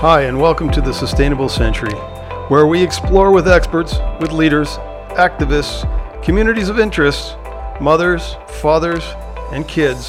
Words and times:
Hi, 0.00 0.22
and 0.22 0.40
welcome 0.40 0.70
to 0.70 0.80
the 0.80 0.94
Sustainable 0.94 1.50
Century, 1.50 1.92
where 2.48 2.66
we 2.66 2.82
explore 2.82 3.32
with 3.32 3.46
experts, 3.46 3.98
with 4.18 4.32
leaders, 4.32 4.78
activists, 5.10 5.84
communities 6.24 6.70
of 6.70 6.78
interest, 6.78 7.36
mothers, 7.82 8.34
fathers, 8.62 9.04
and 9.52 9.68
kids 9.68 10.08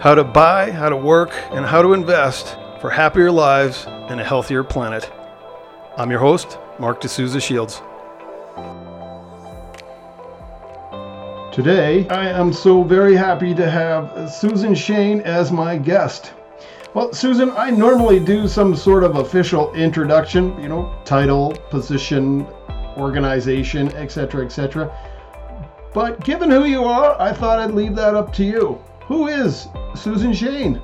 how 0.00 0.16
to 0.16 0.24
buy, 0.24 0.72
how 0.72 0.88
to 0.88 0.96
work, 0.96 1.30
and 1.52 1.64
how 1.64 1.82
to 1.82 1.92
invest 1.92 2.56
for 2.80 2.90
happier 2.90 3.30
lives 3.30 3.84
and 3.86 4.20
a 4.20 4.24
healthier 4.24 4.64
planet. 4.64 5.08
I'm 5.96 6.10
your 6.10 6.18
host, 6.18 6.58
Marc 6.80 7.00
de 7.00 7.06
Sousa-Shields. 7.06 7.80
Today, 11.54 12.08
I 12.08 12.28
am 12.30 12.52
so 12.52 12.82
very 12.82 13.14
happy 13.14 13.54
to 13.54 13.70
have 13.70 14.28
Susan 14.32 14.74
Shain 14.74 15.20
as 15.20 15.52
my 15.52 15.78
guest. 15.78 16.32
Well, 16.96 17.12
Susan, 17.12 17.50
I 17.50 17.68
normally 17.68 18.18
do 18.18 18.48
some 18.48 18.74
sort 18.74 19.04
of 19.04 19.16
official 19.16 19.70
introduction, 19.74 20.58
you 20.58 20.66
know, 20.66 20.98
title, 21.04 21.52
position, 21.68 22.46
organization, 22.96 23.94
etc., 23.94 24.46
etc. 24.46 24.90
But 25.92 26.24
given 26.24 26.50
who 26.50 26.64
you 26.64 26.84
are, 26.84 27.20
I 27.20 27.34
thought 27.34 27.58
I'd 27.58 27.72
leave 27.72 27.94
that 27.96 28.14
up 28.14 28.32
to 28.36 28.44
you. 28.44 28.80
Who 29.02 29.26
is 29.26 29.68
Susan 29.94 30.32
Shain? 30.32 30.80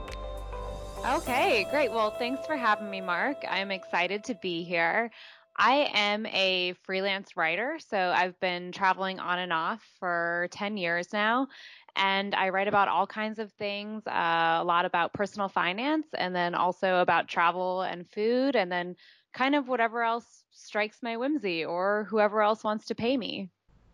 Okay, 1.07 1.67
great. 1.71 1.91
Well, 1.91 2.11
thanks 2.11 2.47
for 2.47 2.57
having 2.59 2.91
me, 2.91 3.01
Mark. 3.01 3.43
I'm 3.49 3.71
excited 3.71 4.23
to 4.25 4.35
be 4.35 4.65
here. 4.65 5.11
I 5.57 5.91
am 5.93 6.27
a 6.27 6.75
freelance 6.83 7.37
writer, 7.37 7.79
so 7.79 7.99
I've 7.99 8.39
been 8.41 8.73
traveling 8.73 9.21
on 9.21 9.39
and 9.39 9.53
off 9.53 9.83
for 9.99 10.49
10 10.51 10.77
years 10.77 11.13
now. 11.13 11.49
And 11.95 12.35
I 12.35 12.49
write 12.49 12.69
about 12.69 12.89
all 12.89 13.07
kinds 13.07 13.39
of 13.39 13.53
things, 13.53 14.07
uh, 14.07 14.59
a 14.61 14.65
lot 14.65 14.87
about 14.87 15.13
personal 15.13 15.49
finance, 15.49 16.07
and 16.15 16.35
then 16.35 16.55
also 16.55 17.01
about 17.01 17.29
travel 17.29 17.83
and 17.83 18.09
food, 18.09 18.57
and 18.57 18.73
then 18.73 18.97
kind 19.35 19.55
of 19.55 19.69
whatever 19.69 20.03
else 20.03 20.45
strikes 20.51 20.99
my 21.03 21.17
whimsy 21.17 21.65
or 21.65 22.07
whoever 22.09 22.41
else 22.41 22.65
wants 22.65 22.87
to 22.87 22.95
pay 22.95 23.17
me. 23.17 23.51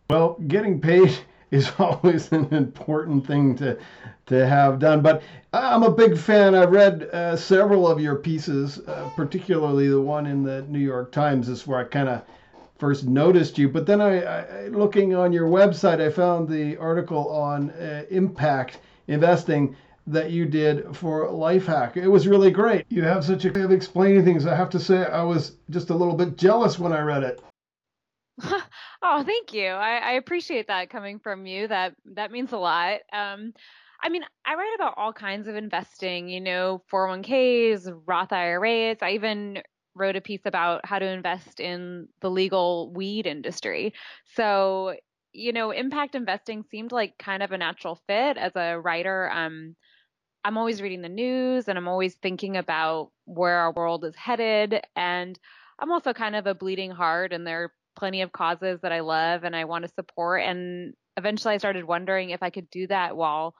Well, 0.09 0.37
getting 0.47 0.79
paid 0.79 1.17
is 1.51 1.71
always 1.79 2.31
an 2.31 2.53
important 2.53 3.25
thing 3.25 3.55
to 3.57 3.77
to 4.27 4.47
have 4.47 4.79
done. 4.79 5.01
But 5.01 5.23
I'm 5.53 5.83
a 5.83 5.91
big 5.91 6.17
fan. 6.17 6.53
I've 6.53 6.71
read 6.71 7.03
uh, 7.03 7.35
several 7.35 7.87
of 7.87 7.99
your 7.99 8.15
pieces, 8.15 8.79
uh, 8.87 9.09
particularly 9.15 9.87
the 9.87 10.01
one 10.01 10.27
in 10.27 10.43
the 10.43 10.61
New 10.63 10.79
York 10.79 11.11
Times. 11.11 11.49
Is 11.49 11.65
where 11.65 11.79
I 11.79 11.83
kind 11.85 12.09
of 12.09 12.21
first 12.77 13.05
noticed 13.05 13.57
you. 13.57 13.67
But 13.69 13.85
then 13.85 14.01
I, 14.01 14.21
I, 14.21 14.67
looking 14.67 15.13
on 15.13 15.33
your 15.33 15.49
website, 15.49 15.99
I 15.99 16.09
found 16.09 16.47
the 16.47 16.77
article 16.77 17.29
on 17.29 17.71
uh, 17.71 18.05
impact 18.09 18.79
investing 19.07 19.75
that 20.07 20.31
you 20.31 20.45
did 20.45 20.95
for 20.95 21.27
Lifehack. 21.27 21.97
It 21.97 22.07
was 22.07 22.27
really 22.27 22.51
great. 22.51 22.85
You 22.89 23.03
have 23.03 23.23
such 23.23 23.45
a 23.45 23.51
way 23.51 23.61
of 23.61 23.71
explaining 23.71 24.25
things. 24.25 24.45
I 24.47 24.55
have 24.55 24.69
to 24.71 24.79
say, 24.79 25.05
I 25.05 25.21
was 25.21 25.57
just 25.69 25.91
a 25.91 25.95
little 25.95 26.15
bit 26.15 26.37
jealous 26.37 26.79
when 26.79 26.93
I 26.93 27.01
read 27.01 27.23
it. 27.23 27.41
oh, 29.01 29.23
thank 29.23 29.53
you. 29.53 29.67
I, 29.67 29.97
I, 29.97 30.11
appreciate 30.13 30.67
that 30.67 30.89
coming 30.89 31.19
from 31.19 31.45
you. 31.45 31.67
That 31.67 31.95
that 32.13 32.31
means 32.31 32.51
a 32.51 32.57
lot. 32.57 32.99
Um, 33.13 33.53
I 34.01 34.09
mean, 34.09 34.23
I 34.45 34.55
write 34.55 34.75
about 34.75 34.95
all 34.97 35.13
kinds 35.13 35.47
of 35.47 35.55
investing. 35.55 36.29
You 36.29 36.41
know, 36.41 36.83
401ks, 36.91 38.01
Roth 38.05 38.31
IRAs. 38.31 38.97
I 39.01 39.11
even 39.11 39.61
wrote 39.95 40.15
a 40.15 40.21
piece 40.21 40.45
about 40.45 40.85
how 40.85 40.99
to 40.99 41.05
invest 41.05 41.59
in 41.59 42.07
the 42.21 42.29
legal 42.29 42.91
weed 42.93 43.27
industry. 43.27 43.93
So, 44.35 44.95
you 45.33 45.51
know, 45.51 45.71
impact 45.71 46.15
investing 46.15 46.63
seemed 46.71 46.91
like 46.91 47.17
kind 47.17 47.43
of 47.43 47.51
a 47.51 47.57
natural 47.57 47.99
fit 48.07 48.37
as 48.37 48.55
a 48.55 48.79
writer. 48.79 49.29
Um, 49.31 49.75
I'm 50.45 50.57
always 50.57 50.81
reading 50.81 51.01
the 51.01 51.09
news 51.09 51.67
and 51.67 51.77
I'm 51.77 51.87
always 51.87 52.15
thinking 52.15 52.55
about 52.55 53.11
where 53.25 53.57
our 53.57 53.73
world 53.73 54.05
is 54.05 54.15
headed. 54.15 54.81
And 54.95 55.37
I'm 55.79 55.91
also 55.91 56.13
kind 56.13 56.35
of 56.35 56.45
a 56.45 56.53
bleeding 56.53 56.91
heart, 56.91 57.31
and 57.33 57.47
there 57.47 57.71
plenty 57.99 58.21
of 58.21 58.31
causes 58.31 58.79
that 58.81 58.91
I 58.91 59.01
love 59.01 59.43
and 59.43 59.55
I 59.55 59.65
want 59.65 59.85
to 59.85 59.91
support. 59.93 60.41
And 60.43 60.93
eventually 61.17 61.53
I 61.53 61.57
started 61.57 61.83
wondering 61.83 62.31
if 62.31 62.41
I 62.41 62.49
could 62.49 62.69
do 62.69 62.87
that 62.87 63.15
while 63.15 63.53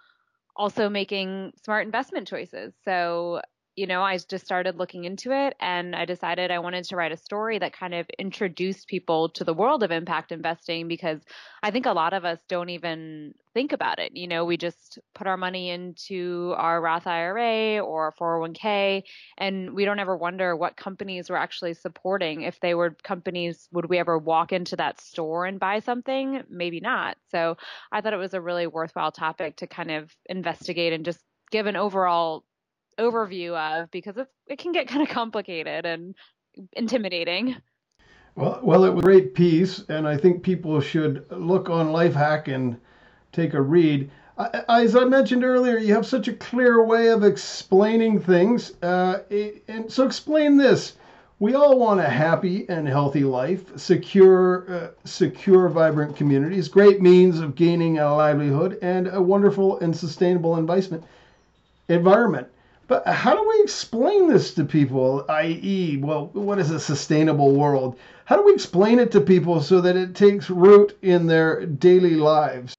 also 0.56 0.90
making 0.90 1.52
smart 1.64 1.86
investment 1.86 2.28
choices. 2.28 2.74
So 2.86 3.42
you 3.80 3.88
know, 3.88 4.04
I 4.04 4.18
just 4.18 4.44
started 4.44 4.76
looking 4.76 5.06
into 5.06 5.32
it 5.32 5.56
and 5.62 5.96
I 5.96 6.04
decided 6.04 6.52
I 6.52 6.60
wanted 6.60 6.84
to 6.84 6.98
write 6.98 7.14
a 7.14 7.18
story 7.18 7.60
that 7.60 7.72
kind 7.72 7.94
of 7.94 8.08
introduced 8.20 8.90
people 8.90 9.30
to 9.30 9.46
the 9.46 9.54
world 9.54 9.84
of 9.84 9.92
impact 9.92 10.34
investing 10.34 10.90
because 10.90 11.22
I 11.64 11.72
think 11.72 11.86
a 11.86 11.94
lot 11.94 12.12
of 12.12 12.26
us 12.26 12.40
don't 12.50 12.68
even 12.68 13.36
think 13.54 13.72
about 13.72 14.00
it. 14.00 14.18
You 14.18 14.28
know, 14.28 14.44
we 14.44 14.58
just 14.58 15.00
put 15.16 15.28
our 15.28 15.38
money 15.38 15.70
into 15.70 16.54
our 16.58 16.82
Roth 16.82 17.08
IRA 17.08 17.80
or 17.80 18.14
401k 18.20 19.04
and 19.38 19.74
we 19.74 19.86
don't 19.86 20.00
ever 20.00 20.18
wonder 20.18 20.58
what 20.58 20.76
companies 20.76 21.30
we're 21.30 21.38
actually 21.38 21.74
supporting. 21.74 22.42
If 22.42 22.60
they 22.60 22.76
were 22.76 22.98
companies, 23.02 23.70
would 23.72 23.86
we 23.86 23.98
ever 23.98 24.18
walk 24.18 24.52
into 24.52 24.76
that 24.76 25.00
store 25.00 25.46
and 25.46 25.58
buy 25.58 25.80
something? 25.80 26.44
Maybe 26.50 26.82
not. 26.82 27.16
So 27.32 27.56
I 27.94 28.02
thought 28.02 28.12
it 28.12 28.18
was 28.18 28.34
a 28.34 28.42
really 28.42 28.68
worthwhile 28.68 29.14
topic 29.14 29.56
to 29.58 29.68
kind 29.68 29.92
of 29.92 30.14
investigate 30.26 30.92
and 30.92 31.06
just 31.06 31.22
give 31.50 31.66
an 31.66 31.78
overall 31.78 32.44
overview 33.00 33.56
of 33.56 33.90
because 33.92 34.18
it, 34.18 34.28
it 34.48 34.60
can 34.60 34.72
get 34.72 34.88
kind 34.88 35.02
of 35.02 35.10
complicated 35.10 35.86
and 35.86 36.16
intimidating. 36.74 37.56
Well, 38.36 38.60
well, 38.64 38.86
it 38.86 38.94
was 38.94 39.04
a 39.04 39.06
great 39.06 39.34
piece, 39.34 39.84
and 39.90 40.08
I 40.08 40.16
think 40.16 40.44
people 40.44 40.80
should 40.82 41.26
look 41.32 41.70
on 41.70 41.88
Lifehack 41.88 42.48
and 42.48 42.78
take 43.32 43.54
a 43.54 43.62
read. 43.62 44.10
As 44.70 44.96
I 44.96 45.04
mentioned 45.04 45.44
earlier, 45.44 45.78
you 45.78 45.94
have 45.94 46.06
such 46.06 46.30
a 46.30 46.34
clear 46.34 46.84
way 46.86 47.10
of 47.10 47.24
explaining 47.24 48.22
things. 48.22 48.82
Uh, 48.82 49.24
and 49.68 49.92
so, 49.92 50.06
explain 50.06 50.56
this. 50.58 50.94
We 51.40 51.54
all 51.56 51.80
want 51.80 52.02
a 52.02 52.10
happy 52.10 52.68
and 52.70 52.88
healthy 52.88 53.24
life, 53.24 53.78
secure, 53.78 54.66
uh, 54.70 54.88
secure, 55.06 55.70
vibrant 55.70 56.16
communities, 56.18 56.68
great 56.68 57.02
means 57.02 57.40
of 57.40 57.56
gaining 57.56 58.00
a 58.00 58.14
livelihood, 58.14 58.78
and 58.82 59.08
a 59.08 59.22
wonderful 59.22 59.80
and 59.80 59.96
sustainable 59.96 60.58
environment. 60.58 62.48
But 62.90 63.08
how 63.08 63.36
do 63.36 63.48
we 63.48 63.62
explain 63.62 64.28
this 64.28 64.56
to 64.56 64.66
people, 64.66 65.24
i.e., 65.30 65.98
well, 66.02 66.32
what 66.34 66.58
is 66.58 66.72
a 66.72 66.80
sustainable 66.80 67.54
world? 67.54 68.00
How 68.26 68.36
do 68.36 68.44
we 68.44 68.54
explain 68.54 68.98
it 68.98 69.12
to 69.12 69.22
people 69.22 69.62
so 69.62 69.80
that 69.82 69.96
it 69.96 70.16
takes 70.16 70.50
root 70.50 70.98
in 71.04 71.28
their 71.28 71.68
daily 71.68 72.16
lives? 72.16 72.74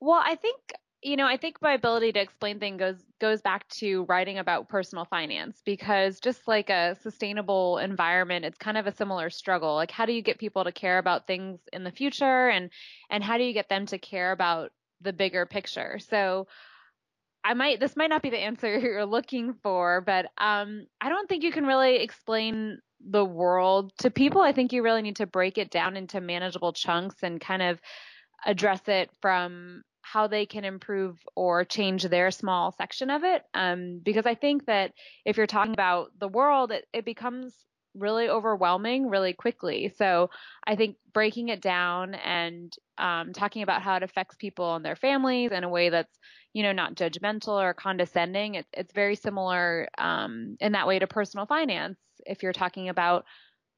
Well, 0.00 0.22
I 0.24 0.36
think 0.36 0.56
you 1.04 1.16
know, 1.16 1.26
I 1.26 1.36
think 1.36 1.60
my 1.60 1.72
ability 1.72 2.12
to 2.12 2.20
explain 2.20 2.60
things 2.60 2.78
goes 2.78 3.04
goes 3.20 3.42
back 3.42 3.68
to 3.80 4.04
writing 4.04 4.38
about 4.38 4.68
personal 4.68 5.04
finance 5.04 5.60
because 5.64 6.20
just 6.20 6.46
like 6.46 6.70
a 6.70 6.96
sustainable 7.02 7.78
environment, 7.78 8.44
it's 8.44 8.58
kind 8.58 8.78
of 8.78 8.86
a 8.86 8.94
similar 8.94 9.28
struggle. 9.28 9.74
Like 9.74 9.90
how 9.90 10.06
do 10.06 10.12
you 10.12 10.22
get 10.22 10.38
people 10.38 10.62
to 10.62 10.70
care 10.70 10.98
about 10.98 11.26
things 11.26 11.58
in 11.72 11.82
the 11.82 11.90
future 11.90 12.48
and 12.48 12.70
and 13.10 13.24
how 13.24 13.38
do 13.38 13.42
you 13.42 13.52
get 13.52 13.68
them 13.68 13.86
to 13.86 13.98
care 13.98 14.30
about 14.30 14.70
the 15.00 15.12
bigger 15.12 15.46
picture? 15.46 15.98
So 15.98 16.46
I 17.44 17.54
might 17.54 17.80
this 17.80 17.96
might 17.96 18.10
not 18.10 18.22
be 18.22 18.30
the 18.30 18.38
answer 18.38 18.78
you're 18.78 19.06
looking 19.06 19.54
for, 19.62 20.00
but 20.00 20.26
um, 20.38 20.86
I 21.00 21.08
don't 21.08 21.28
think 21.28 21.42
you 21.42 21.52
can 21.52 21.66
really 21.66 21.96
explain 21.96 22.78
the 23.04 23.24
world 23.24 23.92
to 23.98 24.10
people. 24.10 24.40
I 24.40 24.52
think 24.52 24.72
you 24.72 24.82
really 24.82 25.02
need 25.02 25.16
to 25.16 25.26
break 25.26 25.58
it 25.58 25.70
down 25.70 25.96
into 25.96 26.20
manageable 26.20 26.72
chunks 26.72 27.16
and 27.22 27.40
kind 27.40 27.62
of 27.62 27.80
address 28.44 28.80
it 28.86 29.10
from 29.20 29.82
how 30.02 30.26
they 30.26 30.46
can 30.46 30.64
improve 30.64 31.16
or 31.36 31.64
change 31.64 32.02
their 32.02 32.30
small 32.30 32.72
section 32.72 33.08
of 33.10 33.24
it. 33.24 33.42
Um, 33.54 34.00
because 34.04 34.26
I 34.26 34.34
think 34.34 34.66
that 34.66 34.92
if 35.24 35.36
you're 35.36 35.46
talking 35.46 35.72
about 35.72 36.10
the 36.18 36.28
world, 36.28 36.72
it, 36.72 36.86
it 36.92 37.04
becomes 37.04 37.54
really 37.94 38.28
overwhelming 38.28 39.08
really 39.08 39.32
quickly. 39.32 39.92
So 39.96 40.30
I 40.66 40.76
think 40.76 40.96
breaking 41.12 41.48
it 41.48 41.60
down 41.60 42.14
and 42.14 42.74
um, 42.98 43.32
talking 43.32 43.62
about 43.62 43.82
how 43.82 43.96
it 43.96 44.02
affects 44.02 44.36
people 44.36 44.74
and 44.74 44.84
their 44.84 44.96
families 44.96 45.52
in 45.52 45.64
a 45.64 45.68
way 45.68 45.90
that's 45.90 46.18
you 46.52 46.62
know 46.62 46.72
not 46.72 46.94
judgmental 46.94 47.60
or 47.62 47.74
condescending. 47.74 48.56
It, 48.56 48.66
it's 48.72 48.92
very 48.92 49.16
similar 49.16 49.88
um, 49.98 50.56
in 50.60 50.72
that 50.72 50.86
way 50.86 50.98
to 50.98 51.06
personal 51.06 51.46
finance. 51.46 51.98
If 52.26 52.42
you're 52.42 52.52
talking 52.52 52.88
about 52.88 53.24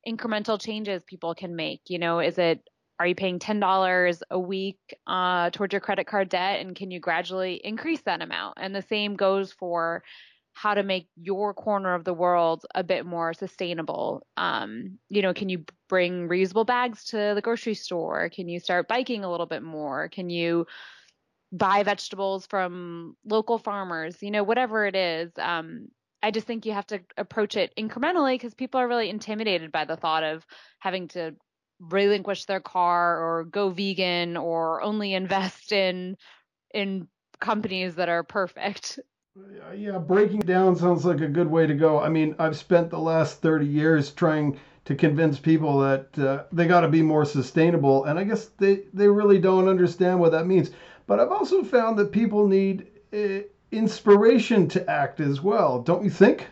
incremental 0.07 0.61
changes 0.61 1.03
people 1.05 1.35
can 1.35 1.57
make, 1.57 1.83
you 1.89 1.99
know, 1.99 2.21
is 2.21 2.39
it 2.39 2.61
are 3.01 3.07
you 3.09 3.15
paying 3.15 3.41
$10 3.41 4.23
a 4.31 4.39
week 4.39 4.79
uh, 5.07 5.51
towards 5.51 5.73
your 5.73 5.81
credit 5.81 6.07
card 6.07 6.29
debt 6.29 6.61
and 6.61 6.77
can 6.77 6.91
you 6.91 7.01
gradually 7.01 7.61
increase 7.65 8.01
that 8.03 8.23
amount 8.23 8.59
and 8.61 8.75
the 8.75 8.83
same 8.83 9.17
goes 9.17 9.53
for 9.53 10.03
how 10.55 10.75
to 10.75 10.83
make 10.83 11.09
your 11.17 11.53
corner 11.53 11.95
of 11.95 12.05
the 12.05 12.15
world 12.15 12.65
a 12.75 12.85
bit 12.85 13.05
more 13.05 13.35
sustainable. 13.35 14.27
Um, 14.37 14.99
you 15.09 15.21
know, 15.21 15.35
can 15.35 15.49
you 15.49 15.65
bring 15.89 16.29
reusable 16.29 16.65
bags 16.65 17.05
to 17.07 17.33
the 17.35 17.43
grocery 17.43 17.75
store? 17.75 18.31
Can 18.31 18.49
you 18.49 18.61
start 18.61 18.89
biking 18.89 19.25
a 19.25 19.31
little 19.31 19.47
bit 19.47 19.63
more? 19.63 20.09
Can 20.09 20.31
you 20.31 20.67
buy 21.53 21.83
vegetables 21.83 22.47
from 22.47 23.17
local 23.25 23.59
farmers? 23.59 24.23
You 24.23 24.31
know, 24.31 24.45
whatever 24.45 24.87
it 24.87 24.95
is. 24.95 25.33
Um, 25.39 25.89
I 26.23 26.31
just 26.31 26.47
think 26.47 26.65
you 26.65 26.73
have 26.73 26.87
to 26.87 27.01
approach 27.19 27.57
it 27.57 27.75
incrementally 27.77 28.35
because 28.35 28.55
people 28.55 28.81
are 28.81 28.89
really 28.89 29.11
intimidated 29.11 29.73
by 29.73 29.85
the 29.85 29.97
thought 29.97 30.23
of 30.23 30.47
having 30.79 31.09
to 31.09 31.35
relinquish 31.81 32.45
their 32.45 32.61
car 32.61 33.19
or 33.19 33.45
go 33.45 33.71
vegan 33.71 34.37
or 34.37 34.81
only 34.83 35.15
invest 35.15 35.73
in 35.73 36.17
in 36.73 37.09
companies 37.41 37.97
that 37.97 38.09
are 38.09 38.23
perfect 38.23 39.01
Yeah, 39.75 39.99
breaking 39.99 40.41
down 40.41 40.77
sounds 40.77 41.05
like 41.05 41.21
a 41.21 41.27
good 41.27 41.51
way 41.51 41.67
to 41.67 41.75
go. 41.75 41.99
I 41.99 42.09
mean, 42.09 42.37
I've 42.39 42.57
spent 42.57 42.91
the 42.91 42.99
last 43.01 43.43
30 43.43 43.67
years 43.67 44.13
trying 44.13 44.61
to 44.85 44.95
convince 44.95 45.39
people 45.41 45.81
that 45.81 46.17
uh, 46.19 46.45
they 46.53 46.67
got 46.67 46.83
to 46.83 46.89
be 46.89 47.03
more 47.03 47.25
sustainable, 47.25 48.05
and 48.05 48.19
I 48.19 48.25
guess 48.25 48.47
they, 48.59 48.83
they 48.93 49.09
really 49.09 49.39
don't 49.39 49.69
understand 49.69 50.21
what 50.21 50.31
that 50.33 50.47
means. 50.47 50.71
But 51.09 51.19
I've 51.19 51.33
also 51.33 51.65
found 51.65 51.99
that 51.99 52.13
people 52.13 52.47
need 52.47 52.87
uh, 53.13 53.41
inspiration 53.73 54.69
to 54.69 54.89
act 54.89 55.19
as 55.19 55.41
well, 55.41 55.83
don't 55.83 56.05
you 56.05 56.11
think? 56.11 56.47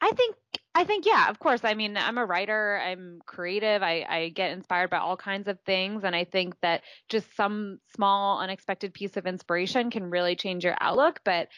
I 0.00 0.10
think 0.12 0.36
I 0.74 0.84
think 0.84 1.04
yeah, 1.04 1.28
of 1.28 1.38
course. 1.40 1.64
I 1.64 1.74
mean, 1.74 1.96
I'm 1.96 2.16
a 2.16 2.24
writer, 2.24 2.80
I'm 2.84 3.20
creative, 3.26 3.82
I, 3.82 4.06
I 4.08 4.28
get 4.28 4.52
inspired 4.52 4.90
by 4.90 4.98
all 4.98 5.16
kinds 5.16 5.48
of 5.48 5.58
things. 5.66 6.04
And 6.04 6.14
I 6.14 6.24
think 6.24 6.54
that 6.62 6.82
just 7.08 7.34
some 7.36 7.80
small, 7.94 8.40
unexpected 8.40 8.94
piece 8.94 9.16
of 9.16 9.26
inspiration 9.26 9.90
can 9.90 10.10
really 10.10 10.36
change 10.36 10.64
your 10.64 10.76
outlook. 10.80 11.20
But 11.24 11.48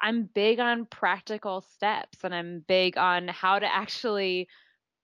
I'm 0.00 0.24
big 0.32 0.60
on 0.60 0.86
practical 0.86 1.62
steps 1.62 2.18
and 2.22 2.34
I'm 2.34 2.64
big 2.66 2.96
on 2.96 3.28
how 3.28 3.58
to 3.58 3.66
actually 3.66 4.48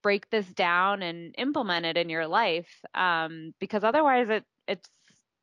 break 0.02 0.30
this 0.30 0.46
down 0.46 1.02
and 1.02 1.34
implement 1.36 1.86
it 1.86 1.96
in 1.96 2.08
your 2.08 2.28
life. 2.28 2.70
Um, 2.94 3.52
because 3.58 3.82
otherwise 3.82 4.28
it 4.30 4.44
it's 4.68 4.88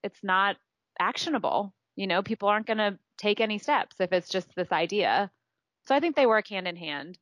it's 0.01 0.23
not 0.23 0.55
actionable. 0.99 1.73
You 1.95 2.07
know, 2.07 2.23
people 2.23 2.47
aren't 2.47 2.67
gonna 2.67 2.97
take 3.17 3.41
any 3.41 3.59
steps 3.59 3.97
if 3.99 4.13
it's 4.13 4.29
just 4.29 4.55
this 4.55 4.71
idea. 4.71 5.29
So 5.87 5.93
I 5.93 5.99
think 5.99 6.15
they 6.15 6.25
work 6.25 6.47
hand 6.47 6.67
in 6.67 6.77
hand. 6.77 7.17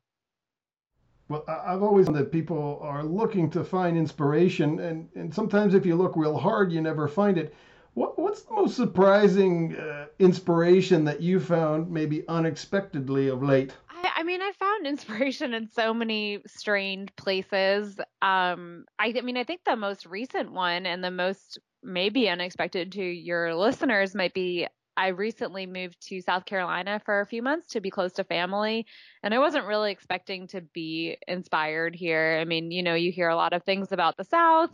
Well, 1.32 1.46
I've 1.48 1.82
always 1.82 2.08
found 2.08 2.18
that 2.18 2.30
people 2.30 2.78
are 2.82 3.04
looking 3.06 3.50
to 3.52 3.64
find 3.64 3.98
inspiration, 3.98 4.80
and, 4.82 5.08
and 5.16 5.34
sometimes 5.34 5.74
if 5.74 5.86
you 5.86 5.96
look 5.96 6.18
real 6.18 6.38
hard, 6.38 6.74
you 6.74 6.82
never 6.82 7.08
find 7.08 7.38
it. 7.38 7.56
What, 7.94 8.20
what's 8.20 8.42
the 8.42 8.54
most 8.54 8.76
surprising 8.76 9.78
uh, 9.78 10.08
inspiration 10.20 11.06
that 11.06 11.22
you 11.22 11.40
found, 11.40 11.90
maybe 11.90 12.28
unexpectedly 12.28 13.30
of 13.30 13.42
late? 13.44 13.72
I, 13.90 14.12
I, 14.18 14.24
mean, 14.24 14.42
I 14.42 14.52
found 14.60 14.86
inspiration 14.88 15.54
in 15.54 15.70
so 15.70 15.94
many 15.94 16.42
strange 16.48 17.16
places. 17.16 17.98
Um, 18.22 18.84
I, 19.00 19.14
I 19.18 19.22
mean, 19.22 19.38
I 19.38 19.46
think 19.46 19.62
the 19.64 19.78
most 19.78 20.06
recent 20.06 20.52
one 20.52 20.86
and 20.86 21.02
the 21.02 21.12
most 21.12 21.60
maybe 21.82 22.28
unexpected 22.28 22.92
to 22.92 23.04
your 23.04 23.56
listeners 23.56 24.14
might 24.14 24.34
be 24.34 24.68
I 24.98 25.08
recently 25.08 25.66
moved 25.66 25.98
to 26.10 26.22
South 26.22 26.46
Carolina 26.46 27.02
for 27.06 27.22
a 27.22 27.26
few 27.26 27.42
months 27.42 27.68
to 27.70 27.82
be 27.82 27.90
close 27.90 28.14
to 28.14 28.24
family. 28.24 28.86
And 29.24 29.34
I 29.34 29.40
wasn't 29.40 29.66
really 29.66 29.92
expecting 29.92 30.48
to 30.48 30.62
be 30.62 31.18
inspired 31.28 31.96
here. 31.96 32.38
I 32.40 32.46
mean, 32.46 32.72
you 32.72 32.84
know, 32.84 32.94
you 32.94 33.12
hear 33.12 33.30
a 33.30 33.36
lot 33.36 33.54
of 33.54 33.64
things 33.64 33.92
about 33.92 34.18
the 34.18 34.26
South. 34.26 34.72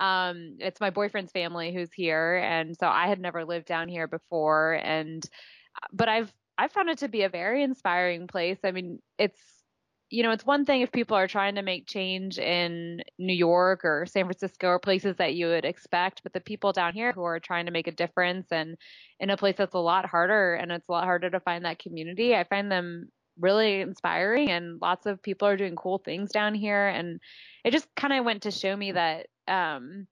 Um, 0.00 0.56
it's 0.58 0.80
my 0.80 0.90
boyfriend's 0.90 1.32
family 1.32 1.72
who's 1.72 1.92
here. 1.92 2.36
And 2.36 2.76
so 2.76 2.88
I 2.88 3.06
had 3.06 3.20
never 3.20 3.44
lived 3.44 3.66
down 3.66 3.88
here 3.88 4.08
before. 4.08 4.72
And, 4.74 5.24
but 5.92 6.08
I've, 6.08 6.32
I 6.58 6.68
found 6.68 6.90
it 6.90 6.98
to 6.98 7.08
be 7.08 7.22
a 7.22 7.28
very 7.28 7.62
inspiring 7.62 8.26
place. 8.26 8.58
I 8.64 8.72
mean, 8.72 8.98
it's 9.18 9.40
you 10.12 10.22
know, 10.22 10.30
it's 10.30 10.44
one 10.44 10.66
thing 10.66 10.82
if 10.82 10.92
people 10.92 11.16
are 11.16 11.26
trying 11.26 11.54
to 11.54 11.62
make 11.62 11.86
change 11.86 12.38
in 12.38 13.00
New 13.18 13.32
York 13.32 13.80
or 13.82 14.04
San 14.04 14.26
Francisco 14.26 14.68
or 14.68 14.78
places 14.78 15.16
that 15.16 15.32
you 15.32 15.46
would 15.46 15.64
expect, 15.64 16.22
but 16.22 16.34
the 16.34 16.40
people 16.40 16.70
down 16.70 16.92
here 16.92 17.12
who 17.12 17.22
are 17.22 17.40
trying 17.40 17.64
to 17.64 17.72
make 17.72 17.86
a 17.86 17.92
difference 17.92 18.46
and 18.52 18.76
in 19.20 19.30
a 19.30 19.38
place 19.38 19.56
that's 19.56 19.72
a 19.72 19.78
lot 19.78 20.04
harder 20.04 20.54
and 20.54 20.70
it's 20.70 20.86
a 20.86 20.92
lot 20.92 21.04
harder 21.04 21.30
to 21.30 21.40
find 21.40 21.64
that 21.64 21.78
community, 21.78 22.36
I 22.36 22.44
find 22.44 22.70
them 22.70 23.08
really 23.40 23.80
inspiring 23.80 24.50
and 24.50 24.78
lots 24.82 25.06
of 25.06 25.22
people 25.22 25.48
are 25.48 25.56
doing 25.56 25.76
cool 25.76 25.96
things 25.96 26.30
down 26.30 26.54
here. 26.54 26.88
And 26.88 27.18
it 27.64 27.70
just 27.70 27.88
kind 27.96 28.12
of 28.12 28.26
went 28.26 28.42
to 28.42 28.50
show 28.50 28.76
me 28.76 28.92
that 28.92 29.28
um 29.48 30.06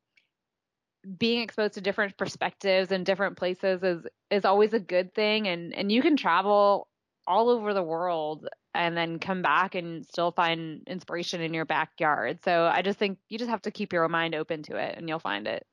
being 1.18 1.42
exposed 1.42 1.74
to 1.74 1.82
different 1.82 2.16
perspectives 2.16 2.90
and 2.90 3.04
different 3.04 3.36
places 3.36 3.82
is 3.82 4.06
is 4.30 4.46
always 4.46 4.72
a 4.72 4.80
good 4.80 5.14
thing. 5.14 5.46
And 5.46 5.74
and 5.74 5.92
you 5.92 6.00
can 6.00 6.16
travel 6.16 6.88
all 7.26 7.48
over 7.48 7.74
the 7.74 7.82
world 7.82 8.48
and 8.74 8.96
then 8.96 9.18
come 9.18 9.42
back 9.42 9.74
and 9.74 10.06
still 10.06 10.30
find 10.32 10.82
inspiration 10.86 11.40
in 11.40 11.52
your 11.54 11.64
backyard. 11.64 12.42
So 12.44 12.66
I 12.72 12.82
just 12.82 12.98
think 12.98 13.18
you 13.28 13.38
just 13.38 13.50
have 13.50 13.62
to 13.62 13.70
keep 13.70 13.92
your 13.92 14.08
mind 14.08 14.34
open 14.34 14.62
to 14.64 14.76
it 14.76 14.96
and 14.96 15.08
you'll 15.08 15.18
find 15.18 15.46
it. 15.46 15.66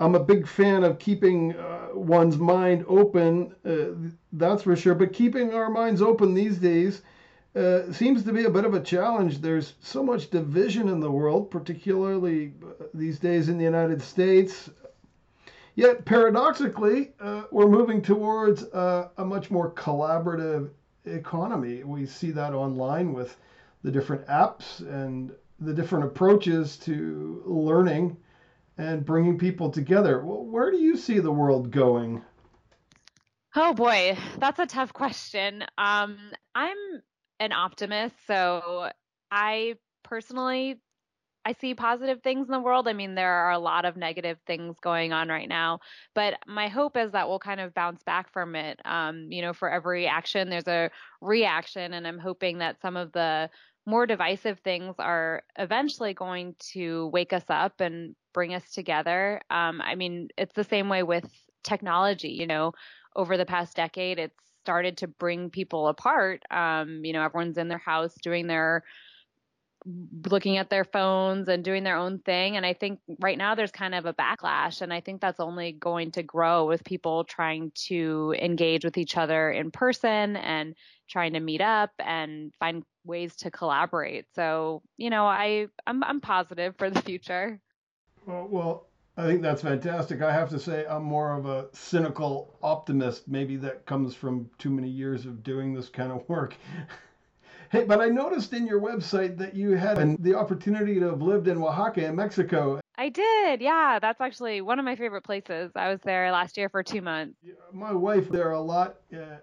I'm 0.00 0.14
a 0.14 0.20
big 0.20 0.46
fan 0.46 0.84
of 0.84 0.98
keeping 0.98 1.56
uh, 1.56 1.88
one's 1.92 2.38
mind 2.38 2.84
open, 2.86 3.54
uh, 3.64 4.10
that's 4.32 4.62
for 4.62 4.76
sure. 4.76 4.94
But 4.94 5.12
keeping 5.12 5.54
our 5.54 5.70
minds 5.70 6.00
open 6.00 6.34
these 6.34 6.58
days 6.58 7.02
uh, 7.56 7.90
seems 7.92 8.22
to 8.22 8.32
be 8.32 8.44
a 8.44 8.50
bit 8.50 8.64
of 8.64 8.74
a 8.74 8.80
challenge. 8.80 9.40
There's 9.40 9.74
so 9.80 10.04
much 10.04 10.30
division 10.30 10.88
in 10.88 11.00
the 11.00 11.10
world, 11.10 11.50
particularly 11.50 12.52
uh, 12.62 12.84
these 12.94 13.18
days 13.18 13.48
in 13.48 13.58
the 13.58 13.64
United 13.64 14.00
States. 14.00 14.70
Yet, 15.78 16.04
paradoxically, 16.04 17.12
uh, 17.20 17.44
we're 17.52 17.68
moving 17.68 18.02
towards 18.02 18.64
uh, 18.64 19.10
a 19.16 19.24
much 19.24 19.48
more 19.48 19.70
collaborative 19.70 20.70
economy. 21.04 21.84
We 21.84 22.04
see 22.04 22.32
that 22.32 22.52
online 22.52 23.12
with 23.12 23.36
the 23.84 23.92
different 23.92 24.26
apps 24.26 24.80
and 24.80 25.30
the 25.60 25.72
different 25.72 26.06
approaches 26.06 26.78
to 26.78 27.44
learning 27.46 28.16
and 28.76 29.06
bringing 29.06 29.38
people 29.38 29.70
together. 29.70 30.24
Well, 30.24 30.44
where 30.46 30.72
do 30.72 30.78
you 30.78 30.96
see 30.96 31.20
the 31.20 31.30
world 31.30 31.70
going? 31.70 32.22
Oh 33.54 33.72
boy, 33.72 34.18
that's 34.38 34.58
a 34.58 34.66
tough 34.66 34.92
question. 34.92 35.62
Um, 35.78 36.18
I'm 36.56 36.76
an 37.38 37.52
optimist, 37.52 38.16
so 38.26 38.90
I 39.30 39.76
personally 40.02 40.80
I 41.48 41.54
see 41.62 41.74
positive 41.74 42.20
things 42.22 42.46
in 42.46 42.52
the 42.52 42.60
world. 42.60 42.86
I 42.88 42.92
mean, 42.92 43.14
there 43.14 43.32
are 43.32 43.52
a 43.52 43.58
lot 43.58 43.86
of 43.86 43.96
negative 43.96 44.36
things 44.46 44.76
going 44.82 45.14
on 45.14 45.30
right 45.30 45.48
now, 45.48 45.80
but 46.14 46.34
my 46.46 46.68
hope 46.68 46.94
is 46.94 47.12
that 47.12 47.26
we'll 47.26 47.38
kind 47.38 47.58
of 47.58 47.72
bounce 47.72 48.02
back 48.02 48.30
from 48.34 48.54
it. 48.54 48.78
Um, 48.84 49.28
you 49.30 49.40
know, 49.40 49.54
for 49.54 49.70
every 49.70 50.06
action, 50.06 50.50
there's 50.50 50.68
a 50.68 50.90
reaction, 51.22 51.94
and 51.94 52.06
I'm 52.06 52.18
hoping 52.18 52.58
that 52.58 52.82
some 52.82 52.98
of 52.98 53.12
the 53.12 53.48
more 53.86 54.04
divisive 54.04 54.58
things 54.58 54.96
are 54.98 55.42
eventually 55.58 56.12
going 56.12 56.54
to 56.74 57.06
wake 57.14 57.32
us 57.32 57.46
up 57.48 57.80
and 57.80 58.14
bring 58.34 58.52
us 58.52 58.70
together. 58.70 59.40
Um, 59.48 59.80
I 59.80 59.94
mean, 59.94 60.28
it's 60.36 60.54
the 60.54 60.64
same 60.64 60.90
way 60.90 61.02
with 61.02 61.24
technology. 61.64 62.28
You 62.28 62.46
know, 62.46 62.72
over 63.16 63.38
the 63.38 63.46
past 63.46 63.74
decade, 63.74 64.18
it's 64.18 64.36
started 64.64 64.98
to 64.98 65.08
bring 65.08 65.48
people 65.48 65.88
apart. 65.88 66.42
Um, 66.50 67.06
you 67.06 67.14
know, 67.14 67.22
everyone's 67.22 67.56
in 67.56 67.68
their 67.68 67.78
house 67.78 68.14
doing 68.22 68.46
their 68.48 68.84
looking 70.24 70.58
at 70.58 70.70
their 70.70 70.84
phones 70.84 71.48
and 71.48 71.64
doing 71.64 71.84
their 71.84 71.96
own 71.96 72.18
thing. 72.18 72.56
And 72.56 72.66
I 72.66 72.72
think 72.72 73.00
right 73.20 73.38
now 73.38 73.54
there's 73.54 73.70
kind 73.70 73.94
of 73.94 74.06
a 74.06 74.14
backlash. 74.14 74.82
And 74.82 74.92
I 74.92 75.00
think 75.00 75.20
that's 75.20 75.40
only 75.40 75.72
going 75.72 76.12
to 76.12 76.22
grow 76.22 76.66
with 76.66 76.84
people 76.84 77.24
trying 77.24 77.72
to 77.86 78.34
engage 78.38 78.84
with 78.84 78.98
each 78.98 79.16
other 79.16 79.50
in 79.50 79.70
person 79.70 80.36
and 80.36 80.74
trying 81.08 81.32
to 81.34 81.40
meet 81.40 81.60
up 81.60 81.90
and 81.98 82.52
find 82.58 82.84
ways 83.04 83.34
to 83.36 83.50
collaborate. 83.50 84.26
So, 84.34 84.82
you 84.96 85.10
know, 85.10 85.26
I, 85.26 85.68
I'm, 85.86 86.04
I'm 86.04 86.20
positive 86.20 86.74
for 86.76 86.90
the 86.90 87.02
future. 87.02 87.60
Well, 88.26 88.46
well, 88.50 88.86
I 89.16 89.26
think 89.26 89.42
that's 89.42 89.62
fantastic. 89.62 90.22
I 90.22 90.32
have 90.32 90.50
to 90.50 90.60
say, 90.60 90.86
I'm 90.88 91.02
more 91.02 91.32
of 91.32 91.46
a 91.46 91.68
cynical 91.72 92.56
optimist. 92.62 93.26
Maybe 93.26 93.56
that 93.56 93.86
comes 93.86 94.14
from 94.14 94.50
too 94.58 94.70
many 94.70 94.88
years 94.88 95.26
of 95.26 95.42
doing 95.42 95.74
this 95.74 95.88
kind 95.88 96.12
of 96.12 96.28
work. 96.28 96.54
Hey, 97.70 97.84
but 97.84 98.00
I 98.00 98.06
noticed 98.06 98.52
in 98.52 98.66
your 98.66 98.80
website 98.80 99.36
that 99.38 99.54
you 99.54 99.72
had 99.72 100.22
the 100.22 100.34
opportunity 100.34 100.94
to 101.00 101.06
have 101.10 101.20
lived 101.20 101.48
in 101.48 101.58
Oaxaca 101.58 102.06
in 102.06 102.16
Mexico. 102.16 102.80
I 102.96 103.10
did. 103.10 103.60
Yeah, 103.60 103.98
that's 104.00 104.20
actually 104.20 104.60
one 104.60 104.78
of 104.78 104.84
my 104.84 104.96
favorite 104.96 105.22
places. 105.22 105.70
I 105.76 105.88
was 105.88 106.00
there 106.00 106.32
last 106.32 106.56
year 106.56 106.68
for 106.68 106.82
two 106.82 107.02
months. 107.02 107.36
My 107.72 107.92
wife 107.92 108.28
there 108.28 108.52
a 108.52 108.60
lot 108.60 108.96
uh, 109.12 109.36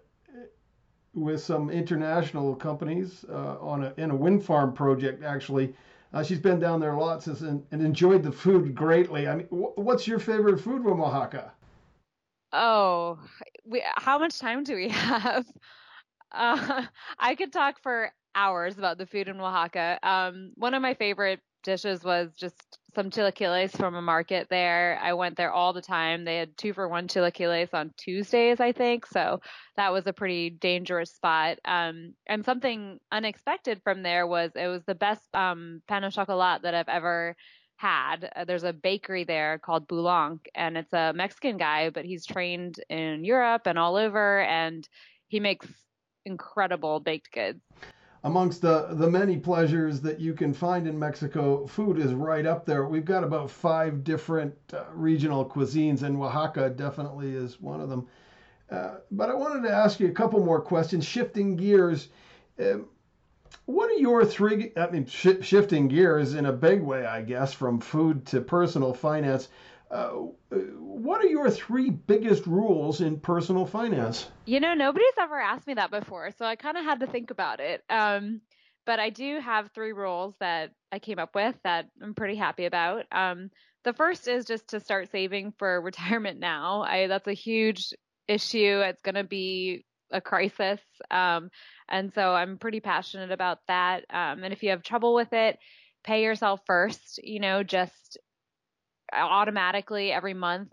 with 1.13 1.41
some 1.41 1.69
international 1.69 2.55
companies 2.55 3.25
uh, 3.29 3.57
on 3.59 3.85
a, 3.85 3.93
in 3.97 4.11
a 4.11 4.15
wind 4.15 4.43
farm 4.43 4.73
project. 4.73 5.23
Actually, 5.23 5.73
uh, 6.13 6.23
she's 6.23 6.39
been 6.39 6.59
down 6.59 6.79
there 6.79 6.95
lots 6.95 7.27
and, 7.27 7.63
and 7.71 7.81
enjoyed 7.81 8.23
the 8.23 8.31
food 8.31 8.73
greatly. 8.73 9.27
I 9.27 9.35
mean, 9.35 9.47
what's 9.49 10.07
your 10.07 10.19
favorite 10.19 10.59
food 10.59 10.83
from 10.83 10.99
Oaxaca? 10.99 11.51
Oh, 12.51 13.19
we, 13.65 13.83
how 13.95 14.17
much 14.17 14.39
time 14.39 14.63
do 14.63 14.75
we 14.75 14.89
have? 14.89 15.45
Uh, 16.35 16.83
I 17.19 17.35
could 17.35 17.53
talk 17.53 17.81
for 17.81 18.11
hours 18.35 18.77
about 18.77 18.97
the 18.97 19.05
food 19.05 19.27
in 19.27 19.39
Oaxaca. 19.39 19.99
Um, 20.03 20.51
one 20.55 20.73
of 20.73 20.81
my 20.81 20.93
favorite 20.93 21.39
dishes 21.63 22.03
was 22.03 22.31
just 22.35 22.77
some 22.93 23.09
chilaquiles 23.09 23.75
from 23.75 23.95
a 23.95 24.01
market 24.01 24.47
there. 24.49 24.99
I 25.01 25.13
went 25.13 25.35
there 25.35 25.51
all 25.51 25.73
the 25.73 25.81
time. 25.81 26.23
They 26.23 26.37
had 26.37 26.55
two 26.57 26.73
for 26.73 26.87
one 26.87 27.07
chilaquiles 27.07 27.73
on 27.73 27.91
Tuesdays, 27.97 28.59
I 28.59 28.71
think. 28.71 29.05
So 29.07 29.41
that 29.75 29.91
was 29.91 30.05
a 30.05 30.13
pretty 30.13 30.49
dangerous 30.49 31.11
spot. 31.11 31.57
Um, 31.65 32.13
and 32.27 32.45
something 32.45 32.99
unexpected 33.11 33.81
from 33.83 34.03
there 34.03 34.27
was 34.27 34.51
it 34.55 34.67
was 34.67 34.83
the 34.85 34.95
best 34.95 35.23
um, 35.33 35.81
pain 35.87 36.03
au 36.03 36.09
chocolat 36.09 36.61
that 36.61 36.75
I've 36.75 36.89
ever 36.89 37.35
had. 37.77 38.29
Uh, 38.35 38.45
there's 38.45 38.63
a 38.63 38.71
bakery 38.71 39.25
there 39.25 39.59
called 39.59 39.87
Boulenc, 39.87 40.39
and 40.53 40.77
it's 40.77 40.93
a 40.93 41.13
Mexican 41.13 41.57
guy, 41.57 41.89
but 41.89 42.05
he's 42.05 42.25
trained 42.25 42.75
in 42.89 43.25
Europe 43.25 43.63
and 43.65 43.77
all 43.77 43.97
over, 43.97 44.41
and 44.41 44.87
he 45.27 45.39
makes 45.39 45.67
incredible 46.25 46.99
baked 46.99 47.31
goods. 47.31 47.61
Amongst 48.23 48.61
the, 48.61 48.87
the 48.91 49.09
many 49.09 49.37
pleasures 49.37 50.01
that 50.01 50.19
you 50.19 50.33
can 50.33 50.51
find 50.51 50.87
in 50.87 50.97
Mexico, 50.97 51.67
food 51.67 51.99
is 51.99 52.11
right 52.13 52.45
up 52.47 52.65
there. 52.65 52.85
We've 52.87 53.05
got 53.05 53.23
about 53.23 53.51
five 53.51 54.03
different 54.03 54.55
uh, 54.73 54.85
regional 54.93 55.47
cuisines, 55.47 56.01
and 56.01 56.17
Oaxaca 56.17 56.71
definitely 56.71 57.35
is 57.35 57.61
one 57.61 57.81
of 57.81 57.89
them. 57.89 58.07
Uh, 58.71 58.95
but 59.11 59.29
I 59.29 59.35
wanted 59.35 59.61
to 59.67 59.71
ask 59.71 59.99
you 59.99 60.07
a 60.07 60.11
couple 60.11 60.43
more 60.43 60.59
questions, 60.59 61.05
shifting 61.05 61.55
gears. 61.55 62.07
Um, 62.59 62.87
what 63.65 63.91
are 63.91 63.99
your 63.99 64.25
three? 64.25 64.71
I 64.75 64.89
mean, 64.89 65.05
sh- 65.05 65.41
shifting 65.41 65.87
gears 65.87 66.33
in 66.33 66.47
a 66.47 66.53
big 66.53 66.81
way, 66.81 67.05
I 67.05 67.21
guess, 67.21 67.53
from 67.53 67.79
food 67.79 68.25
to 68.27 68.41
personal 68.41 68.93
finance. 68.93 69.49
Uh, 69.95 70.27
what 70.51 71.23
are 71.23 71.27
your 71.27 71.49
three 71.49 71.89
biggest 71.89 72.45
rules 72.45 72.99
in 72.99 73.17
personal 73.17 73.65
finance? 73.65 74.27
You 74.45 74.59
know, 74.59 74.73
nobody's 74.73 75.07
ever 75.17 75.39
asked 75.39 75.67
me 75.67 75.75
that 75.75 75.89
before, 75.89 76.31
so 76.37 76.45
I 76.45 76.57
kind 76.57 76.75
of 76.75 76.83
had 76.83 76.99
to 76.99 77.07
think 77.07 77.31
about 77.31 77.61
it. 77.61 77.81
Um, 77.89 78.41
but 78.85 78.99
I 78.99 79.09
do 79.09 79.39
have 79.39 79.71
three 79.73 79.93
rules 79.93 80.35
that 80.41 80.71
I 80.91 80.99
came 80.99 81.17
up 81.17 81.33
with 81.33 81.55
that 81.63 81.87
I'm 82.03 82.13
pretty 82.13 82.35
happy 82.35 82.65
about. 82.65 83.05
Um, 83.09 83.51
the 83.85 83.93
first 83.93 84.27
is 84.27 84.43
just 84.43 84.67
to 84.69 84.81
start 84.81 85.11
saving 85.11 85.53
for 85.57 85.79
retirement 85.81 86.41
now. 86.41 86.81
I 86.81 87.07
that's 87.07 87.27
a 87.27 87.33
huge 87.33 87.93
issue. 88.27 88.81
It's 88.81 89.01
going 89.01 89.15
to 89.15 89.23
be 89.23 89.85
a 90.11 90.19
crisis. 90.19 90.81
Um, 91.09 91.49
and 91.87 92.13
so 92.13 92.33
I'm 92.33 92.57
pretty 92.57 92.81
passionate 92.81 93.31
about 93.31 93.59
that. 93.69 94.03
Um, 94.09 94.43
and 94.43 94.51
if 94.51 94.61
you 94.61 94.71
have 94.71 94.83
trouble 94.83 95.15
with 95.15 95.31
it, 95.31 95.57
pay 96.03 96.21
yourself 96.23 96.59
first, 96.67 97.19
you 97.23 97.39
know, 97.39 97.63
just 97.63 98.17
automatically 99.13 100.11
every 100.11 100.33
month 100.33 100.71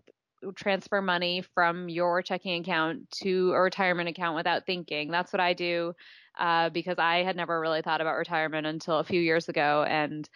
transfer 0.56 1.00
money 1.00 1.44
from 1.54 1.88
your 1.88 2.22
checking 2.22 2.60
account 2.60 3.08
to 3.10 3.52
a 3.52 3.60
retirement 3.60 4.08
account 4.08 4.34
without 4.34 4.66
thinking. 4.66 5.10
That's 5.10 5.32
what 5.32 5.40
I 5.40 5.52
do 5.52 5.94
uh, 6.38 6.70
because 6.70 6.98
I 6.98 7.22
had 7.22 7.36
never 7.36 7.60
really 7.60 7.82
thought 7.82 8.00
about 8.00 8.16
retirement 8.16 8.66
until 8.66 8.98
a 8.98 9.04
few 9.04 9.20
years 9.20 9.48
ago. 9.48 9.84
And 9.86 10.28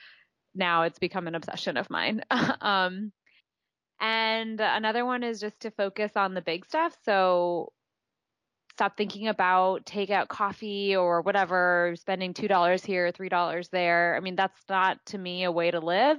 now 0.54 0.82
it's 0.82 0.98
become 0.98 1.26
an 1.26 1.34
obsession 1.34 1.76
of 1.76 1.90
mine. 1.90 2.22
um, 2.60 3.12
and 4.00 4.60
another 4.60 5.04
one 5.04 5.22
is 5.22 5.40
just 5.40 5.60
to 5.60 5.70
focus 5.70 6.12
on 6.16 6.34
the 6.34 6.42
big 6.42 6.66
stuff. 6.66 6.94
So 7.04 7.72
stop 8.74 8.96
thinking 8.96 9.28
about 9.28 9.86
takeout 9.86 10.28
coffee 10.28 10.94
or 10.96 11.22
whatever, 11.22 11.94
spending 11.98 12.34
$2 12.34 12.84
here, 12.84 13.10
$3 13.10 13.70
there. 13.70 14.14
I 14.14 14.20
mean, 14.20 14.36
that's 14.36 14.60
not 14.68 14.98
to 15.06 15.18
me 15.18 15.44
a 15.44 15.52
way 15.52 15.70
to 15.70 15.80
live. 15.80 16.18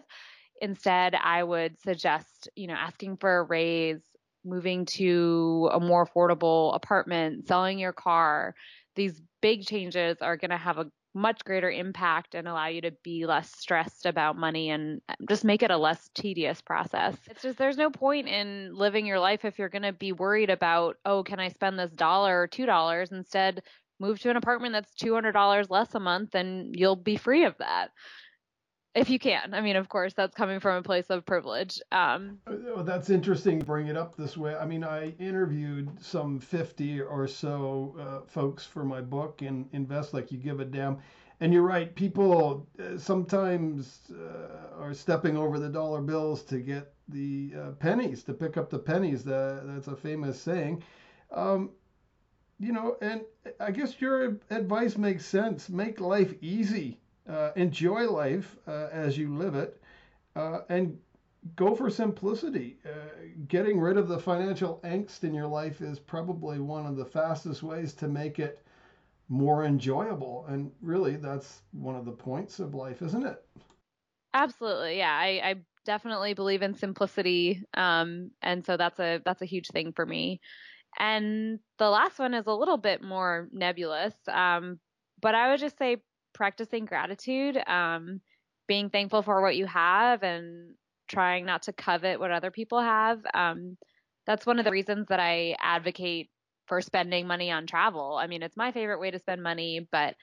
Instead, 0.62 1.16
I 1.16 1.44
would 1.44 1.80
suggest, 1.82 2.50
you 2.56 2.68
know, 2.68 2.74
asking 2.74 3.18
for 3.18 3.40
a 3.40 3.44
raise, 3.44 4.02
moving 4.44 4.86
to 4.86 5.70
a 5.74 5.80
more 5.80 6.06
affordable 6.06 6.76
apartment, 6.76 7.48
selling 7.48 7.80
your 7.80 7.94
car. 7.94 8.56
These 8.96 9.22
big 9.42 9.66
changes 9.66 10.18
are 10.22 10.38
going 10.38 10.52
to 10.52 10.58
have 10.58 10.78
a 10.78 10.92
much 11.14 11.44
greater 11.44 11.70
impact 11.70 12.36
and 12.36 12.48
allow 12.48 12.68
you 12.68 12.82
to 12.82 12.92
be 13.04 13.26
less 13.26 13.52
stressed 13.58 14.06
about 14.06 14.38
money 14.38 14.70
and 14.70 15.02
um, 15.10 15.16
just 15.28 15.44
make 15.44 15.64
it 15.64 15.72
a 15.72 15.78
less 15.78 16.10
tedious 16.14 16.62
process. 16.62 17.18
It's 17.28 17.42
just 17.42 17.58
there's 17.58 17.78
no 17.78 17.90
point 17.90 18.28
in 18.28 18.72
living 18.74 19.06
your 19.06 19.20
life 19.20 19.44
if 19.44 19.58
you're 19.58 19.70
going 19.70 19.82
to 19.82 19.94
be 19.94 20.12
worried 20.12 20.50
about, 20.50 20.98
oh, 21.06 21.24
can 21.24 21.40
I 21.40 21.50
spend 21.50 21.80
this 21.80 21.92
dollar 21.92 22.42
or 22.42 22.48
$2 22.48 23.12
instead 23.12 23.64
move 24.00 24.20
to 24.20 24.30
an 24.30 24.38
apartment 24.38 24.74
that's 24.74 24.94
$200 24.94 25.70
less 25.70 25.96
a 25.96 26.00
month 26.00 26.36
and 26.36 26.76
you'll 26.78 26.96
be 26.96 27.18
free 27.18 27.46
of 27.46 27.58
that 27.58 27.90
if 28.98 29.12
you 29.12 29.20
can. 29.20 29.54
I 29.54 29.62
mean, 29.62 29.76
of 29.76 29.90
course, 29.90 30.14
that's 30.14 30.36
coming 30.36 30.60
from 30.60 30.78
a 30.78 30.82
place 30.82 31.06
of 31.10 31.24
privilege. 31.24 31.80
Um, 31.92 32.40
well, 32.48 32.84
that's 32.84 33.12
interesting. 33.12 33.60
Bring 33.60 33.88
it 33.88 33.96
up 33.96 34.18
this 34.18 34.36
way. 34.36 34.56
I 34.56 34.66
mean, 34.66 34.84
I 34.84 35.10
interviewed 35.20 36.04
some 36.04 36.40
50 36.40 37.02
or 37.02 37.28
so 37.28 37.96
uh, 38.00 38.28
folks 38.28 38.66
for 38.66 38.84
my 38.84 39.02
book 39.02 39.44
in 39.44 39.70
Invest 39.72 40.16
Like 40.16 40.32
You 40.32 40.40
Give 40.40 40.60
a 40.60 40.66
Damn. 40.66 40.98
And 41.40 41.54
you're 41.54 41.62
right. 41.62 41.94
People 41.94 42.68
uh, 42.80 42.98
sometimes 42.98 44.00
uh, 44.12 44.82
are 44.82 44.96
stepping 44.96 45.38
over 45.38 45.60
the 45.60 45.70
dollar 45.70 46.02
bills 46.02 46.42
to 46.46 46.58
get 46.58 46.92
the 47.08 47.54
uh, 47.56 47.72
pennies, 47.74 48.24
to 48.24 48.34
pick 48.34 48.58
up 48.58 48.72
the 48.72 48.80
pennies. 48.80 49.24
That, 49.24 49.62
that's 49.66 49.88
a 49.88 49.96
famous 49.96 50.42
saying. 50.42 50.82
Um, 51.32 51.70
you 52.60 52.72
know, 52.72 52.98
and 53.04 53.22
I 53.60 53.70
guess 53.70 54.02
your 54.02 54.40
advice 54.50 54.98
makes 54.98 55.28
sense. 55.28 55.70
Make 55.70 56.00
life 56.00 56.34
easy 56.42 56.98
uh, 57.28 57.52
enjoy 57.56 58.10
life 58.10 58.58
uh, 58.68 58.88
as 58.92 59.18
you 59.18 59.36
live 59.36 59.56
it, 59.56 59.82
uh, 60.36 60.60
and 60.70 60.98
go 61.56 61.76
for 61.76 61.90
simplicity. 61.90 62.78
Uh, 62.86 62.90
getting 63.48 63.80
rid 63.80 63.98
of 63.98 64.08
the 64.08 64.20
financial 64.20 64.80
angst 64.84 65.24
in 65.24 65.34
your 65.34 65.48
life 65.48 65.82
is 65.82 66.00
probably 66.00 66.60
one 66.60 66.86
of 66.86 66.96
the 66.96 67.06
fastest 67.06 67.64
ways 67.64 67.94
to 67.94 68.08
make 68.08 68.40
it 68.40 68.64
more 69.30 69.66
enjoyable. 69.66 70.46
And 70.48 70.72
really, 70.82 71.16
that's 71.18 71.62
one 71.72 71.96
of 71.96 72.06
the 72.06 72.12
points 72.12 72.60
of 72.60 72.74
life, 72.74 73.02
isn't 73.02 73.26
it? 73.26 73.44
Absolutely, 74.34 74.98
yeah. 74.98 75.14
I, 75.14 75.42
I 75.44 75.56
definitely 75.86 76.34
believe 76.34 76.62
in 76.62 76.76
simplicity, 76.76 77.64
um, 77.74 78.32
and 78.42 78.66
so 78.66 78.78
that's 78.78 79.00
a 79.00 79.22
that's 79.26 79.42
a 79.42 79.46
huge 79.46 79.68
thing 79.70 79.94
for 79.94 80.06
me. 80.06 80.40
And 81.00 81.60
the 81.78 81.90
last 81.90 82.20
one 82.20 82.34
is 82.34 82.48
a 82.48 82.54
little 82.54 82.78
bit 82.78 83.02
more 83.02 83.48
nebulous, 83.52 84.14
um, 84.32 84.80
but 85.22 85.36
I 85.36 85.50
would 85.50 85.60
just 85.60 85.78
say 85.78 85.98
practicing 86.38 86.86
gratitude, 86.86 87.58
um, 87.68 88.22
being 88.68 88.90
thankful 88.90 89.24
for 89.24 89.42
what 89.42 89.58
you 89.58 89.66
have, 89.66 90.24
and 90.24 90.76
trying 91.10 91.46
not 91.46 91.64
to 91.64 91.74
covet 91.74 92.20
what 92.20 92.32
other 92.32 92.52
people 92.52 92.80
have. 92.80 93.20
Um, 93.34 93.78
that's 94.26 94.46
one 94.46 94.60
of 94.60 94.66
the 94.66 94.72
reasons 94.72 95.08
that 95.08 95.20
I 95.20 95.56
advocate 95.60 96.30
for 96.68 96.82
spending 96.82 97.28
money 97.28 97.50
on 97.50 97.66
travel. 97.66 98.18
I 98.22 98.28
mean, 98.28 98.44
it's 98.44 98.58
my 98.58 98.72
favorite 98.72 99.00
way 99.00 99.10
to 99.10 99.20
spend 99.20 99.42
money, 99.42 99.88
but 99.92 100.16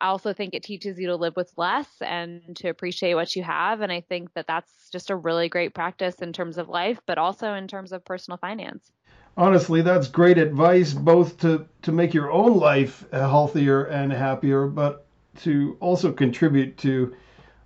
I 0.00 0.08
also 0.08 0.32
think 0.32 0.52
it 0.52 0.64
teaches 0.64 0.98
you 0.98 1.06
to 1.08 1.16
live 1.16 1.36
with 1.36 1.52
less 1.56 1.88
and 2.00 2.56
to 2.56 2.68
appreciate 2.68 3.14
what 3.14 3.36
you 3.36 3.44
have. 3.44 3.82
And 3.82 3.92
I 3.92 4.00
think 4.00 4.34
that 4.34 4.46
that's 4.48 4.90
just 4.90 5.10
a 5.10 5.16
really 5.16 5.48
great 5.48 5.74
practice 5.74 6.16
in 6.16 6.32
terms 6.32 6.58
of 6.58 6.68
life, 6.68 6.98
but 7.06 7.18
also 7.18 7.54
in 7.54 7.68
terms 7.68 7.92
of 7.92 8.04
personal 8.04 8.36
finance. 8.38 8.90
Honestly, 9.36 9.80
that's 9.80 10.08
great 10.08 10.38
advice, 10.38 10.92
both 10.92 11.38
to, 11.38 11.66
to 11.82 11.92
make 11.92 12.12
your 12.12 12.30
own 12.32 12.58
life 12.58 13.04
healthier 13.12 13.84
and 13.84 14.12
happier, 14.12 14.66
but 14.66 15.06
to 15.40 15.76
also 15.80 16.12
contribute 16.12 16.76
to 16.78 17.14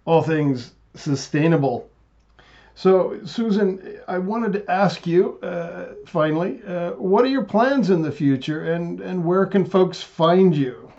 all 0.05 0.23
things 0.23 0.73
sustainable. 0.95 1.91
So, 2.75 3.19
Susan, 3.25 3.99
I 4.07 4.19
wanted 4.19 4.53
to 4.53 4.71
ask 4.71 5.07
you 5.07 5.39
uh, 5.41 5.95
finally, 6.07 6.61
uh, 6.67 6.91
what 6.93 7.25
are 7.25 7.29
your 7.29 7.45
plans 7.45 7.89
in 7.89 8.03
the 8.03 8.13
future 8.13 8.73
and, 8.73 9.01
and 9.01 9.25
where 9.25 9.47
can 9.47 9.65
folks 9.65 10.03
find 10.03 10.55
you? 10.55 10.93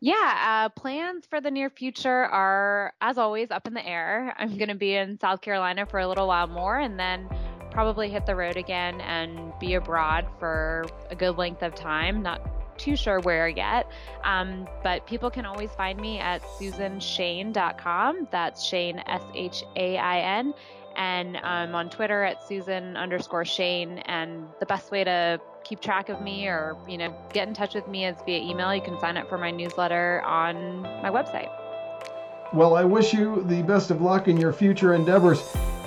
Yeah, 0.00 0.66
uh, 0.66 0.68
plans 0.80 1.24
for 1.24 1.40
the 1.40 1.50
near 1.50 1.70
future 1.70 2.24
are, 2.24 2.92
as 3.00 3.18
always, 3.18 3.50
up 3.50 3.66
in 3.66 3.74
the 3.74 3.86
air. 3.86 4.34
I'm 4.36 4.56
going 4.58 4.68
to 4.68 4.74
be 4.74 4.94
in 4.94 5.18
South 5.20 5.40
Carolina 5.40 5.86
for 5.86 6.00
a 6.00 6.08
little 6.08 6.26
while 6.26 6.48
more 6.48 6.78
and 6.78 6.98
then 6.98 7.28
probably 7.70 8.08
hit 8.10 8.26
the 8.26 8.34
road 8.34 8.56
again 8.56 9.00
and 9.00 9.52
be 9.60 9.74
abroad 9.74 10.26
for 10.38 10.86
a 11.10 11.14
good 11.14 11.38
length 11.38 11.62
of 11.62 11.74
time. 11.74 12.22
Not 12.22 12.40
too 12.78 12.96
sure 12.96 13.20
where 13.20 13.48
yet. 13.48 13.90
Um, 14.24 14.68
but 14.82 15.06
people 15.06 15.30
can 15.30 15.46
always 15.46 15.70
find 15.72 16.00
me 16.00 16.18
at 16.18 16.42
susanshain.com. 16.42 18.28
That's 18.30 18.64
Shain, 18.68 19.02
S 19.06 19.22
H 19.34 19.64
A 19.76 19.98
I 19.98 20.38
N. 20.38 20.54
And 20.96 21.36
I'm 21.36 21.74
on 21.74 21.90
Twitter 21.90 22.22
at 22.22 22.42
Susan 22.46 22.96
underscore 22.96 23.44
Shain. 23.44 24.02
And 24.06 24.46
the 24.60 24.66
best 24.66 24.90
way 24.90 25.04
to 25.04 25.40
keep 25.62 25.80
track 25.80 26.08
of 26.08 26.22
me 26.22 26.46
or, 26.46 26.76
you 26.88 26.96
know, 26.96 27.14
get 27.32 27.48
in 27.48 27.54
touch 27.54 27.74
with 27.74 27.86
me 27.88 28.06
is 28.06 28.16
via 28.24 28.38
email. 28.38 28.74
You 28.74 28.80
can 28.80 28.98
sign 29.00 29.16
up 29.16 29.28
for 29.28 29.36
my 29.36 29.50
newsletter 29.50 30.22
on 30.22 30.82
my 30.82 31.10
website. 31.10 31.50
Well, 32.52 32.76
I 32.76 32.84
wish 32.84 33.12
you 33.12 33.42
the 33.48 33.62
best 33.62 33.90
of 33.90 34.00
luck 34.00 34.28
in 34.28 34.36
your 34.36 34.52
future 34.52 34.94
endeavors. 34.94 35.42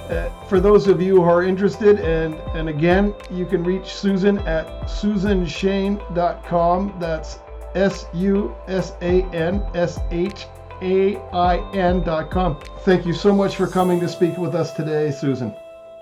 Uh, 0.09 0.29
for 0.45 0.59
those 0.59 0.87
of 0.87 1.01
you 1.01 1.17
who 1.17 1.21
are 1.21 1.43
interested, 1.43 1.99
and, 1.99 2.33
and 2.55 2.67
again, 2.67 3.13
you 3.29 3.45
can 3.45 3.63
reach 3.63 3.93
Susan 3.93 4.39
at 4.39 4.65
susanshain.com. 4.87 6.95
That's 6.99 7.37
S 7.75 8.07
U 8.13 8.55
S 8.67 8.93
A 9.01 9.21
N 9.25 9.61
S 9.75 9.99
H 10.09 10.47
A 10.81 11.17
I 11.17 11.71
N.com. 11.73 12.59
Thank 12.79 13.05
you 13.05 13.13
so 13.13 13.35
much 13.35 13.55
for 13.55 13.67
coming 13.67 13.99
to 13.99 14.09
speak 14.09 14.35
with 14.37 14.55
us 14.55 14.73
today, 14.73 15.11
Susan. 15.11 15.53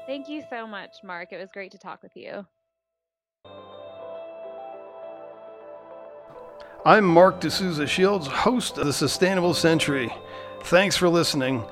Thank 0.05 0.29
you 0.29 0.41
so 0.49 0.65
much, 0.65 1.03
Mark. 1.03 1.33
It 1.33 1.37
was 1.37 1.49
great 1.51 1.73
to 1.73 1.77
talk 1.77 2.01
with 2.01 2.15
you. 2.15 2.45
I'm 6.85 7.03
Marc 7.03 7.41
de 7.41 7.51
Sousa-Shields, 7.51 8.27
host 8.27 8.77
of 8.77 8.85
The 8.85 8.93
Sustainable 8.93 9.53
Century. 9.53 10.13
Thanks 10.63 10.95
for 10.95 11.09
listening. 11.09 11.65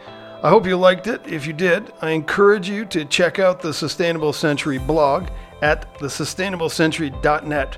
I 0.44 0.50
hope 0.50 0.68
you 0.68 0.78
liked 0.78 1.08
it. 1.08 1.22
If 1.26 1.48
you 1.48 1.54
did, 1.54 1.92
I 2.02 2.12
encourage 2.12 2.70
you 2.70 2.86
to 2.86 3.06
check 3.06 3.40
out 3.40 3.62
the 3.62 3.74
Sustainable 3.74 4.34
Century 4.34 4.78
blog 4.78 5.28
at 5.62 5.92
thesustainablecentury.net. 5.96 7.78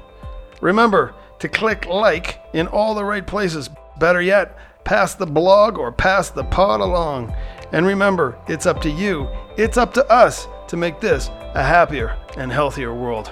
Remember 0.62 1.14
to 1.40 1.48
click 1.48 1.86
like 1.86 2.42
in 2.54 2.68
all 2.68 2.96
the 2.96 3.06
right 3.06 3.26
places. 3.26 3.70
Better 4.00 4.22
yet, 4.22 4.58
pass 4.84 5.16
the 5.16 5.26
blog 5.26 5.78
or 5.78 5.92
pass 5.92 6.30
the 6.30 6.44
pod 6.44 6.82
along. 6.82 7.34
And 7.72 7.86
remember, 7.86 8.38
it's 8.48 8.66
up 8.66 8.82
to 8.82 8.90
you, 8.90 9.28
it's 9.58 9.78
up 9.78 9.94
to 9.94 10.12
us 10.12 10.48
to 10.68 10.78
make 10.78 11.00
this 11.00 11.30
a 11.54 11.64
happier 11.64 12.18
and 12.38 12.52
healthier 12.52 12.94
world. 12.94 13.32